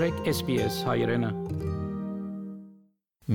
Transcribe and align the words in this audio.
մտրեք 0.00 0.28
SPS 0.32 0.76
հայրենը։ 0.88 1.28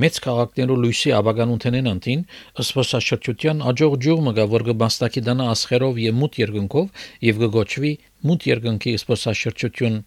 Մեծ 0.01 0.15
քաղաքներու 0.25 0.77
լույսի 0.81 1.11
աբագանութենեն 1.17 1.89
անտին 1.91 2.23
ըսպասաշրջության 2.63 3.61
աջող 3.71 3.97
ջուղը 4.05 4.33
գա 4.39 4.45
որ 4.53 4.65
գբաստակի 4.69 5.21
դանա 5.27 5.45
ասխերով 5.51 5.99
եւ 6.05 6.17
մութ 6.21 6.39
երկնքով 6.41 7.03
եւ 7.27 7.43
գոչվի 7.57 7.91
մութ 8.31 8.47
երկնքի 8.49 8.95
ըսպասաշրջություն 8.99 9.99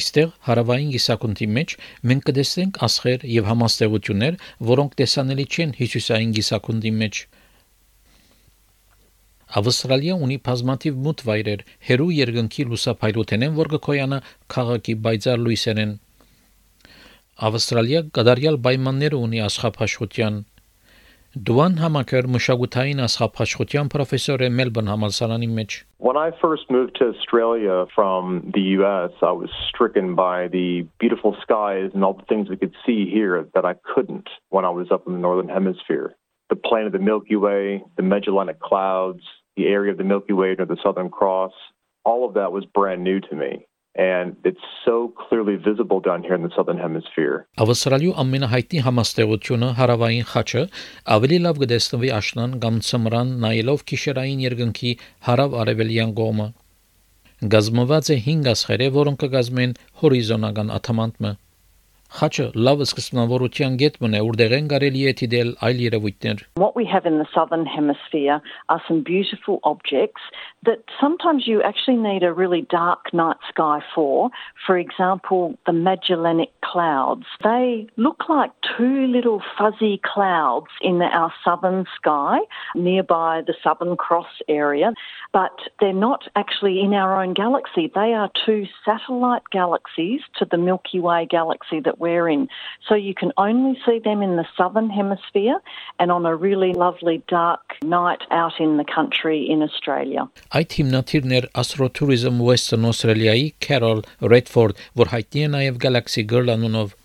Այստեղ 0.00 0.32
հարավային 0.48 0.94
գիսակունտի 0.96 1.50
մեջ 1.60 1.76
մենք 2.08 2.26
կտեսնենք 2.30 2.80
ասխեր 2.88 3.28
եւ 3.36 3.52
համաստեղություններ, 3.52 4.40
որոնք 4.72 4.96
տեսանելի 5.02 5.46
չեն 5.50 5.76
Հիսուսային 5.82 6.34
գիսակունտի 6.40 6.94
մեջ։ 7.04 7.24
Ավստրալիա 9.58 10.14
ունի 10.22 10.36
բազմաթիվ 10.46 10.98
մութ 11.04 11.22
վայրեր, 11.26 11.62
հերու 11.88 12.10
երկնքի 12.14 12.66
լուսափայլութենեն, 12.70 13.56
որ 13.56 13.70
գկոյանը 13.72 14.18
քաղաքի 14.54 14.94
բայցար 15.06 15.42
լույսերեն։ 15.46 15.94
Ավստրալիա 17.48 18.02
գդարյալ 18.14 18.58
պայմաններ 18.66 19.16
ունի 19.18 19.42
աշխապաշխության։ 19.48 20.38
Դուան 21.48 21.74
Համակեր 21.78 22.26
մշակութային 22.34 23.02
աշխապաշխության 23.06 23.90
պրոֆեսոր 23.90 24.42
է 24.46 24.52
Մելբուրն 24.60 24.88
համալսարանի 24.90 25.48
մեջ։ 25.58 25.76
When 26.06 26.18
I 26.20 26.30
first 26.40 26.70
moved 26.70 26.96
to 26.98 27.10
Australia 27.10 27.86
from 27.94 28.50
the 28.54 28.64
US, 28.78 29.14
I 29.22 29.30
was 29.30 29.50
stricken 29.68 30.14
by 30.14 30.48
the 30.54 30.86
beautiful 30.98 31.36
skies 31.42 31.90
and 31.94 32.04
all 32.04 32.14
the 32.14 32.26
things 32.30 32.50
we 32.50 32.56
could 32.56 32.74
see 32.86 33.06
here 33.10 33.46
that 33.54 33.64
I 33.64 33.74
couldn't 33.94 34.30
when 34.50 34.64
I 34.64 34.70
was 34.70 34.90
up 34.90 35.06
in 35.06 35.14
the 35.14 35.22
northern 35.26 35.48
hemisphere. 35.48 36.14
The 36.50 36.56
plain 36.56 36.86
of 36.86 36.92
the 36.92 36.98
Milky 36.98 37.36
Way, 37.36 37.84
the 37.96 38.02
Magellanic 38.02 38.58
Clouds, 38.58 39.22
the 39.56 39.66
area 39.66 39.90
of 39.92 39.98
the 39.98 40.04
Milky 40.04 40.32
Way 40.32 40.56
or 40.58 40.66
the 40.66 40.80
Southern 40.82 41.10
Cross, 41.10 41.52
all 42.04 42.26
of 42.26 42.34
that 42.34 42.52
was 42.52 42.64
brand 42.64 43.04
new 43.04 43.20
to 43.20 43.34
me. 43.34 43.66
And 43.96 44.36
it's 44.44 44.66
so 44.84 45.12
clearly 45.22 45.56
visible 45.56 46.00
down 46.00 46.22
here 46.22 46.36
in 46.38 46.42
the 46.46 46.52
southern 46.56 46.78
hemisphere. 46.78 47.36
Ավստրալիու 47.58 48.12
ամենահայտնի 48.22 48.82
համաստեղությունը 48.86 49.70
հարավային 49.80 50.28
խաչը 50.30 50.62
ավելի 51.16 51.38
լավ 51.46 51.60
կդեսնվի 51.64 52.12
աշնան 52.20 52.54
կամ 52.62 52.78
ծմրան 52.88 53.34
նայելով 53.44 53.84
քիշերային 53.90 54.44
երկնքի 54.46 54.92
հարավ 55.26 55.58
արևելյան 55.64 56.14
կողմը։ 56.22 56.48
Գազմված 57.50 58.12
է 58.14 58.16
5 58.30 58.48
ասխերը, 58.54 58.88
որոնք 59.00 59.22
կգազմեն 59.26 59.76
հորիզոնական 60.00 60.74
աթամանտը։ 60.78 61.30
Խաչը 62.10 62.44
լավ 62.66 62.80
սկզբնավորության 62.82 63.74
գետ 63.80 63.98
մնե 64.02 64.20
ուրդեղեն 64.26 64.68
կարելի 64.72 65.02
է 65.06 65.12
դիտել 65.20 65.50
այլ 65.66 65.82
երևույթներ։ 65.84 66.40
What 66.62 66.74
we 66.78 66.86
have 66.92 67.06
in 67.10 67.20
the 67.22 67.26
southern 67.34 67.66
hemisphere 67.74 68.40
are 68.66 68.82
some 68.88 69.04
beautiful 69.10 69.60
objects 69.62 70.24
that 70.64 70.84
sometimes 71.00 71.46
you 71.46 71.62
actually 71.62 71.96
need 71.96 72.22
a 72.22 72.32
really 72.32 72.62
dark 72.62 73.12
night 73.14 73.38
sky 73.48 73.80
for. 73.94 74.30
For 74.66 74.76
example, 74.76 75.58
the 75.66 75.72
Magellanic 75.72 76.50
Clouds. 76.62 77.24
They 77.42 77.86
look 77.96 78.28
like 78.28 78.50
two 78.76 79.06
little 79.06 79.42
fuzzy 79.58 80.00
clouds 80.04 80.68
in 80.82 81.00
our 81.00 81.32
southern 81.44 81.86
sky 81.96 82.38
nearby 82.74 83.42
the 83.46 83.54
Southern 83.64 83.96
Cross 83.96 84.42
area, 84.48 84.92
but 85.32 85.58
they're 85.80 85.92
not 85.92 86.28
actually 86.36 86.80
in 86.80 86.92
our 86.92 87.22
own 87.22 87.32
galaxy. 87.32 87.90
They 87.94 88.12
are 88.12 88.30
two 88.44 88.66
satellite 88.84 89.42
galaxies 89.50 90.20
to 90.38 90.44
the 90.44 90.58
Milky 90.58 91.00
Way 91.00 91.26
galaxy 91.28 91.80
that 91.80 91.98
we're 91.98 92.28
in. 92.28 92.48
So 92.86 92.94
you 92.94 93.14
can 93.14 93.32
only 93.38 93.80
see 93.86 93.98
them 93.98 94.22
in 94.22 94.36
the 94.36 94.46
southern 94.56 94.90
hemisphere 94.90 95.58
and 95.98 96.12
on 96.12 96.26
a 96.26 96.36
really 96.36 96.74
lovely 96.74 97.22
dark 97.28 97.60
night 97.82 98.22
out 98.30 98.60
in 98.60 98.76
the 98.76 98.84
country 98.84 99.48
in 99.48 99.62
Australia. 99.62 100.28
Այդ 100.50 100.72
հիմնադիրն 100.80 101.32
էր 101.36 101.44
Astro-Tourism 101.60 102.40
Western 102.42 102.86
Australia-ի 102.88 103.50
Carol 103.62 104.00
Redford, 104.32 104.80
որ 104.98 105.10
հայտնի 105.12 105.42
է 105.46 105.50
նաև 105.52 105.76
Galaxy 105.84 106.24
Girl 106.32 106.50
անունով։ 106.54 106.96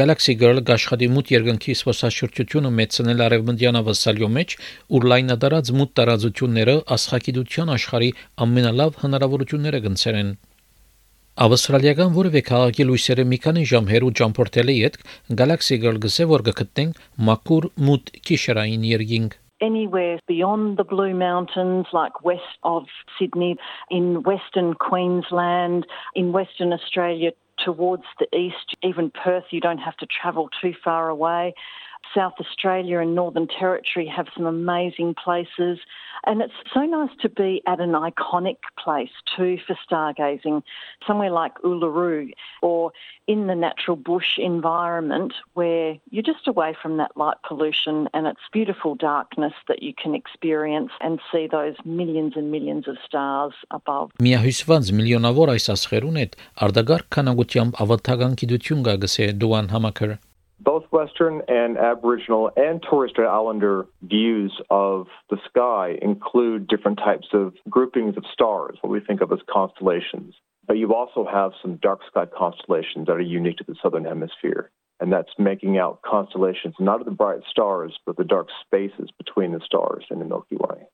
Galaxy 0.00 0.34
Girl 0.40 0.58
գաշխատի 0.66 1.06
մուտ 1.14 1.30
երկնքի 1.36 1.76
սպասաշրջությունը 1.78 2.72
մեծնել 2.80 3.22
արևմտյան 3.28 3.78
ավասալյո 3.82 4.30
մեջ, 4.38 4.56
ուր 4.98 5.06
լայնադարած 5.12 5.70
մուտ 5.78 5.92
տարածությունները 6.00 6.74
աստղագիտության 6.96 7.70
աշխարհի 7.76 8.10
ամենալավ 8.46 8.98
հնարավորությունները 9.04 9.82
գնցերեն։ 9.86 10.32
Ավստրալիական 11.46 12.10
որևէ 12.18 12.42
քաղաքի 12.50 12.88
լույսերը 12.90 13.28
մի 13.28 13.38
քանի 13.46 13.62
ժամ 13.70 13.86
հեռու 13.92 14.10
ճամփորդելի 14.18 14.76
հետ 14.82 14.98
Galaxy 15.42 15.78
Girl 15.86 16.02
գսե 16.02 16.26
որ 16.34 16.44
գտնենք 16.50 17.06
մակուր 17.30 17.70
մուտ 17.86 18.12
քիշերային 18.26 18.90
երկինք 18.90 19.38
anywhere 19.62 20.18
beyond 20.26 20.76
the 20.76 20.84
Blue 20.84 21.14
Mountains, 21.14 21.86
like 21.92 22.24
west 22.24 22.58
of 22.64 22.84
Sydney, 23.18 23.56
in 23.90 24.22
Western 24.24 24.74
Queensland, 24.74 25.86
in 26.14 26.32
Western 26.32 26.72
Australia 26.72 27.30
towards 27.64 28.04
the 28.18 28.26
east, 28.36 28.76
even 28.82 29.10
Perth, 29.10 29.44
you 29.50 29.60
don't 29.60 29.78
have 29.78 29.96
to 29.98 30.06
travel 30.06 30.48
too 30.60 30.74
far 30.82 31.08
away. 31.08 31.54
South 32.15 32.33
Australia 32.39 32.99
and 32.99 33.15
Northern 33.15 33.47
Territory 33.47 34.07
have 34.07 34.27
some 34.35 34.45
amazing 34.45 35.13
places. 35.13 35.79
And 36.25 36.41
it's 36.41 36.53
so 36.73 36.81
nice 36.81 37.11
to 37.21 37.29
be 37.29 37.61
at 37.67 37.79
an 37.79 37.91
iconic 37.91 38.57
place 38.77 39.11
too 39.35 39.57
for 39.65 39.77
stargazing, 39.87 40.63
somewhere 41.05 41.29
like 41.31 41.55
Uluru 41.59 42.31
or 42.61 42.91
in 43.27 43.47
the 43.47 43.55
natural 43.55 43.95
bush 43.95 44.37
environment 44.37 45.33
where 45.53 45.97
you're 46.09 46.23
just 46.23 46.47
away 46.47 46.75
from 46.81 46.97
that 46.97 47.15
light 47.15 47.37
pollution 47.47 48.09
and 48.13 48.25
it's 48.25 48.39
beautiful 48.51 48.95
darkness 48.95 49.53
that 49.67 49.83
you 49.83 49.93
can 49.93 50.15
experience 50.15 50.91
and 51.01 51.19
see 51.31 51.47
those 51.47 51.75
millions 51.85 52.33
and 52.35 52.51
millions 52.51 52.87
of 52.87 52.97
stars 53.05 53.53
above. 53.71 54.11
Միահյուսված 54.19 54.93
միլիոնավոր 54.99 55.53
այս 55.55 55.69
ասխերուն 55.75 56.21
հետ 56.23 56.39
արդագարգ 56.67 57.11
քանակությամբ 57.17 57.83
ավատական 57.85 58.39
գիտություն 58.41 58.87
կա 58.87 58.95
գսե 59.03 59.29
Դուան 59.43 59.69
Համակեր 59.75 60.17
both 60.62 60.84
Western 60.90 61.42
and 61.48 61.76
Aboriginal 61.76 62.50
and 62.56 62.82
Torres 62.82 63.10
Strait 63.10 63.26
Islander 63.26 63.86
views 64.02 64.52
of 64.70 65.06
the 65.30 65.38
sky 65.48 65.98
include 66.00 66.68
different 66.68 66.98
types 66.98 67.28
of 67.32 67.54
groupings 67.68 68.16
of 68.16 68.24
stars, 68.32 68.78
what 68.80 68.90
we 68.90 69.00
think 69.00 69.20
of 69.20 69.32
as 69.32 69.40
constellations. 69.50 70.34
But 70.66 70.78
you 70.78 70.94
also 70.94 71.26
have 71.30 71.52
some 71.60 71.76
dark 71.76 72.00
sky 72.08 72.26
constellations 72.26 73.06
that 73.06 73.12
are 73.12 73.20
unique 73.20 73.56
to 73.58 73.64
the 73.66 73.74
Southern 73.82 74.04
Hemisphere. 74.04 74.70
And 75.00 75.12
that's 75.12 75.32
making 75.36 75.78
out 75.78 76.00
constellations, 76.02 76.76
not 76.78 77.00
of 77.00 77.06
the 77.06 77.10
bright 77.10 77.40
stars, 77.50 77.98
but 78.06 78.16
the 78.16 78.24
dark 78.24 78.46
spaces 78.64 79.10
between 79.18 79.50
the 79.50 79.60
stars 79.64 80.04
in 80.10 80.20
the 80.20 80.24
Milky 80.24 80.56
Way. 80.56 80.86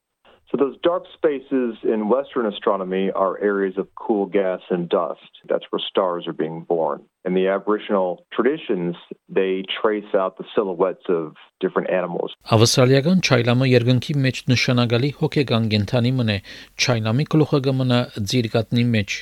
So 0.50 0.56
those 0.56 0.76
dark 0.82 1.04
spaces 1.12 1.76
in 1.82 2.08
Western 2.08 2.46
astronomy 2.46 3.10
are 3.10 3.38
areas 3.38 3.76
of 3.76 3.86
cool 3.94 4.24
gas 4.24 4.60
and 4.70 4.88
dust. 4.88 5.20
That's 5.46 5.66
where 5.68 5.82
stars 5.86 6.26
are 6.26 6.32
being 6.32 6.62
born. 6.62 7.02
In 7.26 7.34
the 7.34 7.48
Aboriginal 7.48 8.24
traditions, 8.32 8.96
they 9.28 9.62
trace 9.82 10.14
out 10.14 10.38
the 10.38 10.44
silhouettes 10.54 11.04
of 11.10 11.36
different 11.60 11.90
animals. 11.90 12.32
Ավստրալիական 12.48 13.20
չայլամը 13.20 13.68
երկնքի 13.76 14.14
մեջ 14.24 14.44
նշանակալի 14.54 15.10
հոգեգան 15.20 15.68
կենթանի 15.74 16.12
մնե, 16.20 16.38
չայլամի 16.80 17.28
գլուխը 17.34 17.60
գմնա 17.68 18.00
ձիրկատնի 18.32 18.84
մեջ։ 18.96 19.18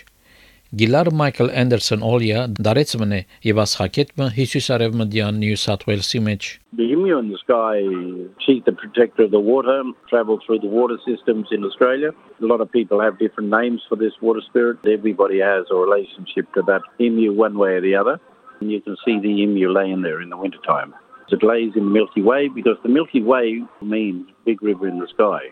Գիլար 0.75 1.09
Մայքլ 1.19 1.49
Անդերսոն 1.61 2.03
Օլիա 2.07 2.41
դարեց 2.63 2.91
մնե 3.01 3.17
եւ 3.44 3.57
ասխակետը 3.63 4.27
Հիսուս 4.38 4.67
արևմտյան 4.75 5.39
Նյու 5.41 5.57
Սաթ 5.63 5.81
Ուելսի 5.89 6.22
մեջ 6.27 6.47
The 6.79 6.85
emu 6.94 7.17
in 7.19 7.27
the 7.27 7.39
sky, 7.41 7.83
she's 8.39 8.63
the 8.63 8.72
protector 8.72 9.23
of 9.23 9.31
the 9.31 9.41
water, 9.41 9.83
travel 10.07 10.39
through 10.45 10.59
the 10.59 10.72
water 10.72 10.97
systems 11.05 11.51
in 11.51 11.66
Australia. 11.66 12.11
A 12.41 12.45
lot 12.45 12.61
of 12.61 12.72
people 12.72 13.01
have 13.01 13.19
different 13.19 13.49
names 13.49 13.81
for 13.89 13.97
this 13.97 14.13
water 14.22 14.39
spirit. 14.47 14.79
Everybody 14.88 15.39
has 15.39 15.66
a 15.69 15.75
relationship 15.75 16.47
to 16.53 16.61
that 16.72 16.88
emu 17.01 17.33
one 17.33 17.57
way 17.57 17.72
or 17.75 17.81
the 17.81 17.95
other. 17.95 18.19
And 18.61 18.72
you 18.72 18.79
can 18.79 18.95
see 19.03 19.19
the 19.19 19.27
emu 19.44 19.69
laying 19.69 20.03
there 20.03 20.22
in 20.22 20.29
the 20.29 20.38
wintertime. 20.38 20.95
It 21.31 21.44
lays 21.44 21.72
in 21.75 21.85
the 21.85 21.91
Milky 21.91 22.22
Way 22.22 22.49
because 22.49 22.77
the 22.83 22.89
Milky 22.89 23.22
Way 23.22 23.63
means 23.81 24.27
big 24.45 24.61
river 24.61 24.88
in 24.88 24.99
the 24.99 25.07
sky. 25.07 25.51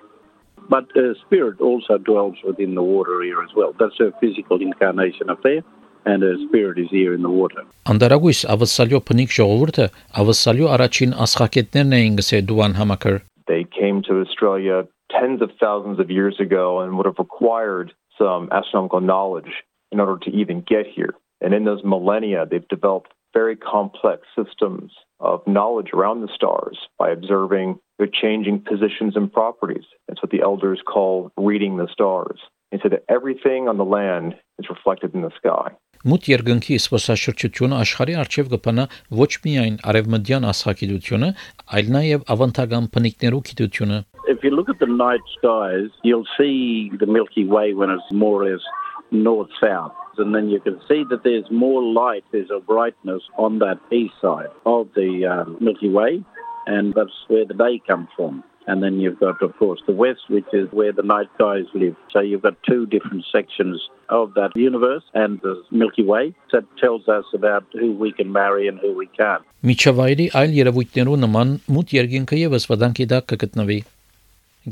But 0.69 0.85
uh, 0.95 1.13
spirit 1.25 1.59
also 1.61 1.97
dwells 1.97 2.37
within 2.45 2.75
the 2.75 2.83
water 2.83 3.21
here 3.23 3.41
as 3.41 3.49
well. 3.55 3.73
That's 3.79 3.99
a 3.99 4.13
physical 4.21 4.61
incarnation 4.61 5.29
up 5.29 5.41
there. 5.43 5.63
and 6.05 6.23
a 6.23 6.35
spirit 6.47 6.79
is 6.79 6.87
here 6.89 7.13
in 7.13 7.21
the 7.21 7.29
water. 7.29 7.61
Անդարագույս 7.91 8.39
ավսալյո 8.53 8.99
փնիկ 9.09 9.33
ժողովուրդը 9.37 9.85
ավսալյո 10.21 10.67
առաջին 10.75 11.15
ասխակետներն 11.25 11.95
էին 11.97 12.15
գսե 12.19 12.39
դուան 12.51 12.75
համակր. 12.79 13.17
They 13.51 13.63
came 13.79 14.01
to 14.07 14.19
Australia 14.23 14.87
tens 15.15 15.41
of 15.41 15.51
thousands 15.59 15.99
of 15.99 16.09
years 16.09 16.39
ago 16.39 16.79
and 16.81 16.95
would 16.97 17.09
have 17.09 17.19
required 17.19 17.93
some 18.17 18.49
astronomical 18.51 19.01
knowledge 19.01 19.51
in 19.91 19.99
order 19.99 20.17
to 20.25 20.29
even 20.31 20.61
get 20.61 20.85
here. 20.85 21.13
And 21.41 21.53
in 21.53 21.63
those 21.65 21.83
millennia, 21.83 22.45
they've 22.45 22.67
developed 22.67 23.11
very 23.33 23.55
complex 23.55 24.23
systems 24.35 24.91
of 25.19 25.45
knowledge 25.45 25.91
around 25.93 26.21
the 26.21 26.33
stars 26.33 26.77
by 26.97 27.09
observing 27.09 27.79
their 27.97 28.07
changing 28.07 28.61
positions 28.61 29.15
and 29.15 29.31
properties. 29.31 29.85
It's 30.07 30.21
what 30.21 30.31
the 30.31 30.41
elders 30.41 30.81
call 30.85 31.31
reading 31.37 31.77
the 31.77 31.87
stars. 31.91 32.39
And 32.71 32.79
so 32.81 32.89
that 32.89 33.03
everything 33.09 33.67
on 33.67 33.77
the 33.77 33.85
land 33.85 34.35
is 34.59 34.69
reflected 34.69 35.13
in 35.15 35.21
the 35.21 35.31
sky. 35.35 35.73
Մուտ 36.07 36.27
երկնքի 36.31 36.75
սպասաշրջությունը 36.79 37.75
աշխարհի 37.83 38.13
արչև 38.21 38.51
կփնա 38.53 38.83
ոչ 39.19 39.31
միայն 39.43 39.79
արևմտյան 39.91 40.45
աստղագիտությունը, 40.47 41.29
այլ 41.75 41.89
նաև 41.95 42.23
ավանդական 42.35 42.87
բնիկներու 42.93 43.41
գիտությունը։ 43.49 43.97
If 44.31 44.45
you 44.45 44.51
look 44.55 44.69
at 44.69 44.79
the 44.79 44.87
night 44.87 45.25
skies, 45.35 45.89
you'll 46.07 46.29
see 46.37 46.91
the 47.01 47.09
Milky 47.17 47.43
Way 47.43 47.73
when 47.73 47.89
it's 47.89 48.07
more 48.13 48.43
or 48.43 48.47
less 48.47 48.63
north 49.11 49.51
south. 49.59 49.91
and 50.19 50.35
then 50.35 50.49
you 50.49 50.59
can 50.59 50.79
see 50.87 51.03
that 51.09 51.23
there's 51.23 51.49
more 51.49 51.81
light, 51.81 52.23
there's 52.31 52.51
a 52.51 52.59
brightness 52.59 53.23
on 53.37 53.59
that 53.59 53.79
east 53.91 54.13
side 54.21 54.51
of 54.65 54.89
the 54.95 55.25
um, 55.25 55.57
Milky 55.59 55.89
Way, 55.89 56.23
and 56.67 56.93
that's 56.93 57.17
where 57.27 57.45
the 57.45 57.53
day 57.53 57.81
comes 57.87 58.09
from. 58.15 58.43
And 58.67 58.83
then 58.83 58.99
you've 58.99 59.19
got, 59.19 59.41
of 59.41 59.57
course, 59.57 59.81
the 59.87 59.93
west, 59.93 60.29
which 60.29 60.45
is 60.53 60.71
where 60.71 60.91
the 60.91 61.01
night 61.01 61.29
guys 61.39 61.65
live. 61.73 61.95
So 62.11 62.19
you've 62.19 62.43
got 62.43 62.61
two 62.61 62.85
different 62.85 63.25
sections 63.31 63.81
of 64.09 64.35
that 64.35 64.51
universe 64.55 65.03
and 65.15 65.39
the 65.41 65.63
Milky 65.71 66.03
Way 66.03 66.35
that 66.51 66.65
tells 66.77 67.07
us 67.07 67.25
about 67.33 67.65
who 67.73 67.93
we 67.93 68.11
can 68.11 68.31
marry 68.31 68.67
and 68.67 68.77
who 68.79 68.95
we 68.95 69.07
can't. 69.17 69.41
Միջավայրի 69.69 70.25
այլ 70.39 70.53
երևույթներու 70.55 71.15
նման 71.23 71.49
մութ 71.75 71.95
երկինքը 71.97 72.37
եւս 72.45 72.67
վտանգի 72.69 73.07
տակ 73.13 73.25
կգտնվի։ 73.33 73.79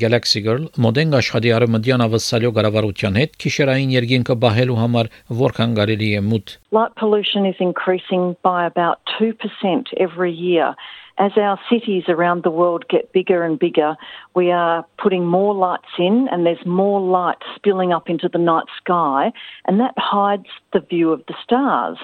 Galaxy 0.01 0.41
Girl 0.45 0.69
մոդեն 0.81 1.17
աշխատի 1.19 1.51
արմդյան 1.53 2.05
ավսալյո 2.07 2.51
գարավարության 2.57 3.19
հետ 3.21 3.35
քիշերային 3.45 3.91
երկինքը 3.93 4.37
բահելու 4.45 4.77
համար 4.81 5.11
որքան 5.43 5.75
կարելի 5.79 6.09
է 6.17 6.23
մութ 6.33 6.57
Light 6.73 6.95
pollution 7.03 7.45
is 7.45 7.61
increasing 7.61 8.35
by 8.43 8.65
about 8.65 8.99
2% 9.21 9.93
every 10.01 10.33
year. 10.33 10.73
As 11.19 11.33
our 11.37 11.59
cities 11.71 12.05
around 12.09 12.43
the 12.43 12.51
world 12.51 12.89
get 12.89 13.13
bigger 13.13 13.43
and 13.43 13.59
bigger, 13.59 13.97
we 14.35 14.51
are 14.51 14.85
putting 14.99 15.27
more 15.27 15.55
lights 15.55 15.89
in 15.99 16.29
and 16.29 16.47
there's 16.47 16.65
more 16.65 17.01
light 17.01 17.39
spilling 17.55 17.93
up 17.93 18.09
into 18.09 18.29
the 18.29 18.39
night 18.39 18.65
sky 18.79 19.33
and 19.67 19.79
that 19.81 19.95
hides 19.99 20.47
the 20.73 20.81
view 20.81 21.13
of 21.13 21.23
the 21.27 21.35
stars. 21.43 21.99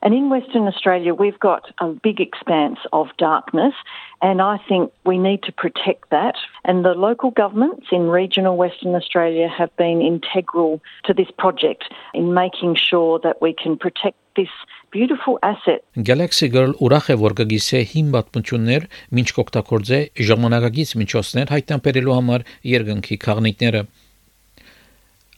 And 0.00 0.14
in 0.14 0.30
Western 0.30 0.66
Australia, 0.68 1.12
we've 1.12 1.40
got 1.40 1.72
a 1.80 1.88
big 1.88 2.20
expanse 2.20 2.78
of 2.92 3.08
darkness 3.18 3.74
and 4.22 4.40
I 4.40 4.58
think 4.68 4.92
we 5.04 5.18
need 5.18 5.42
to 5.42 5.52
protect 5.52 6.10
that. 6.10 6.36
And 6.64 6.84
the 6.84 6.94
local 6.94 7.32
governments 7.32 7.88
in 7.90 8.08
regional 8.08 8.56
Western 8.56 8.94
Australia 8.94 9.48
have 9.48 9.74
been 9.76 10.00
integral 10.00 10.80
to 11.04 11.12
this 11.12 11.30
project 11.36 11.92
in 12.14 12.32
making 12.32 12.76
sure 12.76 13.18
that 13.24 13.42
we 13.42 13.52
can 13.52 13.76
protect 13.76 14.16
this 14.36 14.48
beautiful 14.92 15.38
asset. 15.42 15.80
Galaxy 15.96 16.48
Girl 16.52 16.76
ուրախ 16.84 17.06
է 17.14 17.16
որ 17.24 17.34
կգիսե 17.40 17.80
հիմ 17.92 18.12
պատմություններ, 18.14 18.82
ինչ 19.22 19.28
կօգտագործե 19.38 19.98
ժամանակակից 20.28 20.90
միջոցներ 21.02 21.52
հայտնաբերելու 21.54 22.16
համար 22.18 22.44
երկնքի 22.72 23.16
քաղաքները։ 23.26 23.82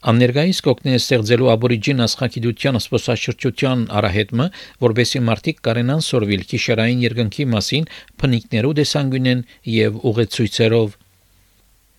Աններգայիս 0.05 0.59
կօգնի 0.65 0.91
ստեղծելու 0.99 1.47
աբորիջին 1.55 2.03
աստղագիտության 2.05 2.75
սփոսաշրջության 2.85 3.79
արահետը, 3.99 4.45
որբեսի 4.85 5.21
մարդիկ 5.29 5.63
կարենան 5.65 6.03
սորվիլ 6.05 6.43
քիշերային 6.51 7.01
երկնքի 7.05 7.47
մասին 7.55 7.87
փնիկներու 8.21 8.75
դեսանգունեն 8.81 9.41
եւ 9.75 9.97
ուղեցույցերով 10.11 10.99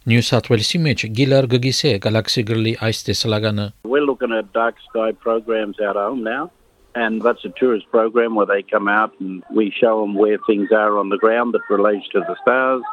New 0.06 0.22
South 0.22 0.46
Wales-ի 0.52 0.78
մեջ 0.86 1.02
Գիլար 1.18 1.48
գգիսե 1.56 1.92
Galaxy 2.04 2.46
Girl-ի 2.46 2.76
այս 2.78 3.02
տեսլականը 3.08 3.66
We're 3.90 4.06
looking 4.06 4.30
at 4.38 4.52
dark 4.54 4.78
sky 4.86 5.10
programs 5.10 5.82
out 5.82 5.98
home 5.98 6.22
now. 6.22 6.52
And 6.95 7.21
that's 7.21 7.43
a 7.45 7.49
tourist 7.49 7.89
program 7.89 8.35
where 8.35 8.45
they 8.45 8.63
come 8.63 8.87
out 8.87 9.17
and 9.19 9.43
we 9.53 9.71
show 9.71 10.01
them 10.01 10.13
where 10.15 10.37
things 10.45 10.71
are 10.71 10.97
on 10.97 11.09
the 11.09 11.17
ground 11.17 11.53
that 11.53 11.61
relates 11.69 12.07
to 12.09 12.19
the 12.19 12.35
stars. 12.41 12.83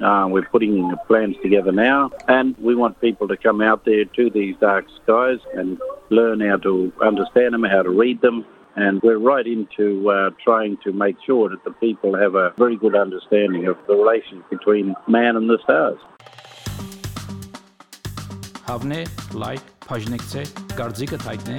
Uh, 0.00 0.26
we're 0.28 0.42
putting 0.42 0.94
plans 1.06 1.36
together 1.42 1.72
now, 1.72 2.10
and 2.28 2.56
we 2.58 2.74
want 2.74 3.00
people 3.00 3.26
to 3.28 3.36
come 3.36 3.62
out 3.62 3.84
there 3.86 4.04
to 4.04 4.28
these 4.28 4.54
dark 4.60 4.84
skies 5.02 5.38
and 5.54 5.80
learn 6.10 6.40
how 6.40 6.56
to 6.58 6.92
understand 7.02 7.54
them, 7.54 7.64
how 7.64 7.82
to 7.82 7.90
read 7.90 8.20
them. 8.20 8.44
And 8.74 9.00
we're 9.02 9.18
right 9.18 9.46
into 9.46 10.10
uh, 10.10 10.30
trying 10.44 10.76
to 10.84 10.92
make 10.92 11.16
sure 11.24 11.48
that 11.48 11.64
the 11.64 11.70
people 11.72 12.14
have 12.14 12.34
a 12.34 12.52
very 12.58 12.76
good 12.76 12.94
understanding 12.94 13.66
of 13.66 13.78
the 13.86 13.94
relation 13.94 14.44
between 14.50 14.94
man 15.08 15.36
and 15.36 15.48
the 15.48 15.58
stars. 15.64 15.98
Հավնե, 18.66 19.02
լայք, 19.38 19.66
բաժնեկցե, 19.86 20.42
դարձիկը 20.74 21.18
թայտնե, 21.22 21.58